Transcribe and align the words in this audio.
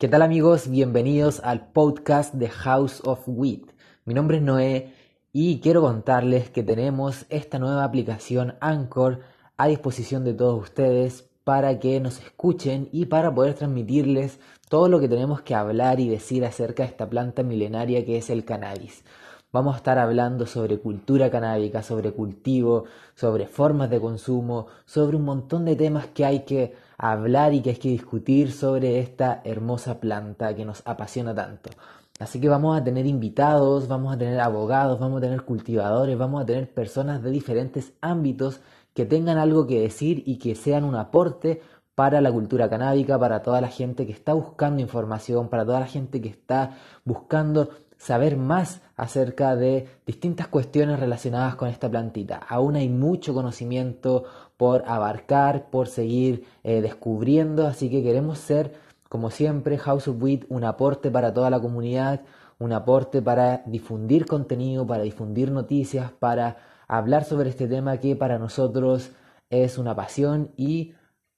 ¿Qué 0.00 0.08
tal 0.08 0.22
amigos? 0.22 0.70
Bienvenidos 0.70 1.40
al 1.44 1.72
podcast 1.72 2.32
de 2.32 2.48
House 2.48 3.02
of 3.04 3.20
Wheat. 3.26 3.64
Mi 4.06 4.14
nombre 4.14 4.38
es 4.38 4.42
Noé 4.42 4.94
y 5.30 5.60
quiero 5.60 5.82
contarles 5.82 6.48
que 6.48 6.62
tenemos 6.62 7.26
esta 7.28 7.58
nueva 7.58 7.84
aplicación 7.84 8.54
Anchor 8.62 9.20
a 9.58 9.66
disposición 9.66 10.24
de 10.24 10.32
todos 10.32 10.58
ustedes 10.58 11.28
para 11.44 11.78
que 11.78 12.00
nos 12.00 12.18
escuchen 12.18 12.88
y 12.92 13.04
para 13.04 13.34
poder 13.34 13.52
transmitirles 13.52 14.40
todo 14.70 14.88
lo 14.88 15.00
que 15.00 15.08
tenemos 15.10 15.42
que 15.42 15.54
hablar 15.54 16.00
y 16.00 16.08
decir 16.08 16.46
acerca 16.46 16.82
de 16.82 16.88
esta 16.88 17.10
planta 17.10 17.42
milenaria 17.42 18.02
que 18.06 18.16
es 18.16 18.30
el 18.30 18.46
cannabis. 18.46 19.04
Vamos 19.52 19.74
a 19.74 19.78
estar 19.78 19.98
hablando 19.98 20.46
sobre 20.46 20.78
cultura 20.78 21.30
canábica, 21.30 21.82
sobre 21.82 22.12
cultivo, 22.12 22.84
sobre 23.14 23.46
formas 23.46 23.90
de 23.90 24.00
consumo, 24.00 24.68
sobre 24.86 25.18
un 25.18 25.24
montón 25.24 25.66
de 25.66 25.76
temas 25.76 26.06
que 26.06 26.24
hay 26.24 26.44
que 26.44 26.72
hablar 27.00 27.54
y 27.54 27.62
que 27.62 27.70
hay 27.70 27.76
que 27.76 27.88
discutir 27.88 28.52
sobre 28.52 28.98
esta 29.00 29.40
hermosa 29.44 30.00
planta 30.00 30.54
que 30.54 30.64
nos 30.66 30.82
apasiona 30.84 31.34
tanto. 31.34 31.70
Así 32.18 32.38
que 32.38 32.50
vamos 32.50 32.78
a 32.78 32.84
tener 32.84 33.06
invitados, 33.06 33.88
vamos 33.88 34.14
a 34.14 34.18
tener 34.18 34.38
abogados, 34.40 35.00
vamos 35.00 35.18
a 35.18 35.20
tener 35.22 35.42
cultivadores, 35.42 36.18
vamos 36.18 36.42
a 36.42 36.46
tener 36.46 36.72
personas 36.72 37.22
de 37.22 37.30
diferentes 37.30 37.94
ámbitos 38.02 38.60
que 38.92 39.06
tengan 39.06 39.38
algo 39.38 39.66
que 39.66 39.80
decir 39.80 40.22
y 40.26 40.38
que 40.38 40.54
sean 40.54 40.84
un 40.84 40.96
aporte 40.96 41.62
para 41.94 42.20
la 42.20 42.30
cultura 42.30 42.68
canábica, 42.68 43.18
para 43.18 43.42
toda 43.42 43.62
la 43.62 43.68
gente 43.68 44.06
que 44.06 44.12
está 44.12 44.34
buscando 44.34 44.82
información, 44.82 45.48
para 45.48 45.64
toda 45.64 45.80
la 45.80 45.86
gente 45.86 46.20
que 46.20 46.28
está 46.28 46.76
buscando 47.04 47.70
saber 48.00 48.38
más 48.38 48.80
acerca 48.96 49.56
de 49.56 49.86
distintas 50.06 50.48
cuestiones 50.48 50.98
relacionadas 50.98 51.54
con 51.54 51.68
esta 51.68 51.90
plantita. 51.90 52.38
Aún 52.48 52.76
hay 52.76 52.88
mucho 52.88 53.34
conocimiento 53.34 54.24
por 54.56 54.84
abarcar, 54.86 55.68
por 55.68 55.86
seguir 55.86 56.46
eh, 56.64 56.80
descubriendo, 56.80 57.66
así 57.66 57.90
que 57.90 58.02
queremos 58.02 58.38
ser, 58.38 58.72
como 59.10 59.30
siempre, 59.30 59.76
House 59.76 60.08
of 60.08 60.16
Wheat, 60.18 60.44
un 60.48 60.64
aporte 60.64 61.10
para 61.10 61.34
toda 61.34 61.50
la 61.50 61.60
comunidad, 61.60 62.22
un 62.58 62.72
aporte 62.72 63.20
para 63.20 63.62
difundir 63.66 64.24
contenido, 64.24 64.86
para 64.86 65.02
difundir 65.02 65.50
noticias, 65.50 66.10
para 66.10 66.56
hablar 66.88 67.24
sobre 67.24 67.50
este 67.50 67.68
tema 67.68 67.98
que 67.98 68.16
para 68.16 68.38
nosotros 68.38 69.10
es 69.50 69.76
una 69.76 69.94
pasión 69.94 70.52
y 70.56 70.94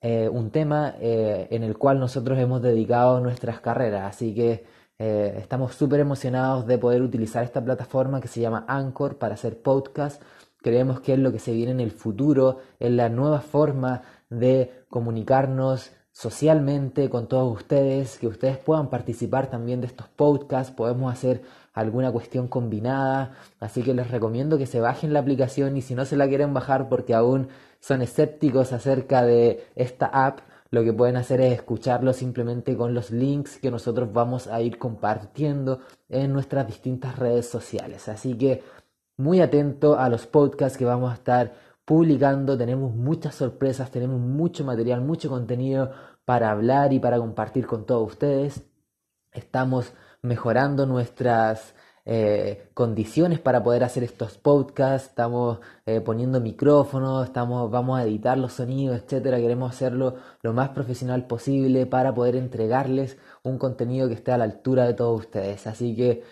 eh, 0.00 0.30
un 0.30 0.50
tema 0.50 0.94
eh, 1.00 1.48
en 1.50 1.62
el 1.64 1.76
cual 1.76 2.00
nosotros 2.00 2.38
hemos 2.38 2.62
dedicado 2.62 3.20
nuestras 3.20 3.60
carreras. 3.60 4.14
Así 4.14 4.34
que 4.34 4.64
eh, 4.98 5.36
estamos 5.38 5.74
súper 5.74 6.00
emocionados 6.00 6.66
de 6.66 6.78
poder 6.78 7.02
utilizar 7.02 7.44
esta 7.44 7.62
plataforma 7.62 8.20
que 8.20 8.28
se 8.28 8.40
llama 8.40 8.64
Anchor 8.66 9.18
para 9.18 9.34
hacer 9.34 9.60
podcast. 9.60 10.22
Creemos 10.62 11.00
que 11.00 11.12
es 11.12 11.18
lo 11.18 11.32
que 11.32 11.38
se 11.38 11.52
viene 11.52 11.72
en 11.72 11.80
el 11.80 11.90
futuro, 11.90 12.60
es 12.78 12.90
la 12.90 13.08
nueva 13.08 13.40
forma 13.40 14.02
de 14.30 14.84
comunicarnos 14.88 15.92
socialmente 16.12 17.10
con 17.10 17.28
todos 17.28 17.54
ustedes, 17.54 18.18
que 18.18 18.26
ustedes 18.26 18.56
puedan 18.56 18.88
participar 18.88 19.48
también 19.48 19.82
de 19.82 19.86
estos 19.86 20.08
podcasts, 20.08 20.72
podemos 20.74 21.12
hacer 21.12 21.42
alguna 21.74 22.10
cuestión 22.10 22.48
combinada, 22.48 23.34
así 23.60 23.82
que 23.82 23.92
les 23.92 24.10
recomiendo 24.10 24.56
que 24.56 24.64
se 24.64 24.80
bajen 24.80 25.12
la 25.12 25.20
aplicación 25.20 25.76
y 25.76 25.82
si 25.82 25.94
no 25.94 26.06
se 26.06 26.16
la 26.16 26.26
quieren 26.26 26.54
bajar 26.54 26.88
porque 26.88 27.12
aún 27.12 27.48
son 27.80 28.00
escépticos 28.00 28.72
acerca 28.72 29.22
de 29.24 29.66
esta 29.74 30.06
app, 30.06 30.40
lo 30.70 30.82
que 30.82 30.92
pueden 30.92 31.16
hacer 31.16 31.40
es 31.40 31.52
escucharlo 31.52 32.12
simplemente 32.12 32.76
con 32.76 32.92
los 32.94 33.10
links 33.10 33.58
que 33.58 33.70
nosotros 33.70 34.12
vamos 34.12 34.48
a 34.48 34.60
ir 34.60 34.78
compartiendo 34.78 35.80
en 36.08 36.32
nuestras 36.32 36.66
distintas 36.66 37.18
redes 37.18 37.48
sociales. 37.48 38.08
Así 38.08 38.36
que 38.36 38.62
muy 39.16 39.40
atento 39.40 39.98
a 39.98 40.08
los 40.08 40.26
podcasts 40.26 40.76
que 40.76 40.84
vamos 40.84 41.10
a 41.10 41.14
estar 41.14 41.54
publicando. 41.84 42.58
Tenemos 42.58 42.94
muchas 42.94 43.36
sorpresas, 43.36 43.90
tenemos 43.90 44.20
mucho 44.20 44.64
material, 44.64 45.00
mucho 45.00 45.30
contenido 45.30 45.92
para 46.24 46.50
hablar 46.50 46.92
y 46.92 46.98
para 46.98 47.18
compartir 47.18 47.66
con 47.66 47.86
todos 47.86 48.10
ustedes. 48.12 48.64
Estamos 49.32 49.94
mejorando 50.20 50.84
nuestras 50.84 51.75
eh, 52.08 52.70
condiciones 52.72 53.40
para 53.40 53.64
poder 53.64 53.82
hacer 53.82 54.04
estos 54.04 54.38
podcasts, 54.38 55.08
estamos 55.08 55.58
eh, 55.86 56.00
poniendo 56.00 56.40
micrófonos, 56.40 57.26
estamos, 57.26 57.68
vamos 57.68 57.98
a 57.98 58.04
editar 58.04 58.38
los 58.38 58.52
sonidos, 58.52 59.02
etcétera. 59.02 59.38
Queremos 59.38 59.72
hacerlo 59.74 60.14
lo 60.42 60.52
más 60.52 60.68
profesional 60.68 61.26
posible 61.26 61.84
para 61.86 62.14
poder 62.14 62.36
entregarles 62.36 63.18
un 63.42 63.58
contenido 63.58 64.06
que 64.06 64.14
esté 64.14 64.30
a 64.30 64.38
la 64.38 64.44
altura 64.44 64.86
de 64.86 64.94
todos 64.94 65.18
ustedes. 65.18 65.66
Así 65.66 65.96
que 65.96 66.22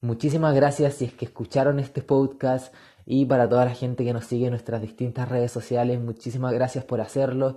muchísimas 0.00 0.54
gracias 0.54 0.94
si 0.94 1.06
es 1.06 1.12
que 1.12 1.24
escucharon 1.24 1.80
este 1.80 2.00
podcast 2.02 2.72
y 3.04 3.26
para 3.26 3.48
toda 3.48 3.64
la 3.64 3.74
gente 3.74 4.04
que 4.04 4.12
nos 4.12 4.26
sigue 4.26 4.46
en 4.46 4.52
nuestras 4.52 4.80
distintas 4.82 5.28
redes 5.28 5.50
sociales, 5.50 6.00
muchísimas 6.00 6.52
gracias 6.52 6.84
por 6.84 7.00
hacerlo 7.00 7.56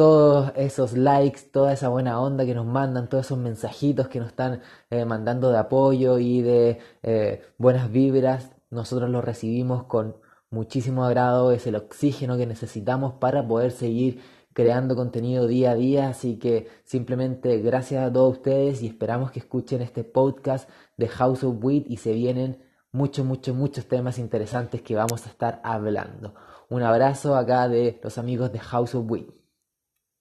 todos 0.00 0.52
esos 0.56 0.94
likes, 0.94 1.42
toda 1.52 1.74
esa 1.74 1.90
buena 1.90 2.18
onda 2.22 2.46
que 2.46 2.54
nos 2.54 2.64
mandan, 2.64 3.10
todos 3.10 3.26
esos 3.26 3.36
mensajitos 3.36 4.08
que 4.08 4.18
nos 4.18 4.28
están 4.28 4.62
eh, 4.88 5.04
mandando 5.04 5.50
de 5.50 5.58
apoyo 5.58 6.18
y 6.18 6.40
de 6.40 6.78
eh, 7.02 7.42
buenas 7.58 7.92
vibras, 7.92 8.50
nosotros 8.70 9.10
los 9.10 9.22
recibimos 9.22 9.84
con 9.84 10.16
muchísimo 10.48 11.04
agrado, 11.04 11.52
es 11.52 11.66
el 11.66 11.76
oxígeno 11.76 12.38
que 12.38 12.46
necesitamos 12.46 13.12
para 13.20 13.46
poder 13.46 13.72
seguir 13.72 14.22
creando 14.54 14.96
contenido 14.96 15.46
día 15.46 15.72
a 15.72 15.74
día, 15.74 16.08
así 16.08 16.38
que 16.38 16.68
simplemente 16.84 17.58
gracias 17.58 18.02
a 18.02 18.10
todos 18.10 18.38
ustedes 18.38 18.82
y 18.82 18.86
esperamos 18.86 19.32
que 19.32 19.40
escuchen 19.40 19.82
este 19.82 20.02
podcast 20.02 20.66
de 20.96 21.08
House 21.08 21.44
of 21.44 21.62
Wheat 21.62 21.84
y 21.90 21.98
se 21.98 22.14
vienen 22.14 22.64
muchos, 22.90 23.26
muchos, 23.26 23.54
muchos 23.54 23.84
temas 23.84 24.18
interesantes 24.18 24.80
que 24.80 24.96
vamos 24.96 25.26
a 25.26 25.28
estar 25.28 25.60
hablando. 25.62 26.34
Un 26.70 26.84
abrazo 26.84 27.36
acá 27.36 27.68
de 27.68 28.00
los 28.02 28.16
amigos 28.16 28.50
de 28.50 28.60
House 28.60 28.94
of 28.94 29.04
Wheat. 29.06 29.39